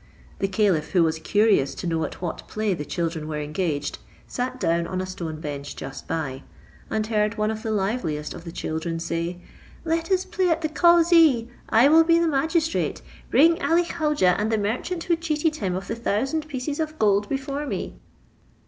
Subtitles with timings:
[0.39, 4.59] The caliph, who was curious to know at what play the children were engaged, sat
[4.59, 6.41] down on a stone bench just by;
[6.89, 9.43] and heard one of the liveliest of the children say,
[9.85, 14.51] "Let us play at the cauzee I will be the magistrate; bring Ali Khaujeh and
[14.51, 17.99] the merchant who cheated him of the thousand pieces of gold before me."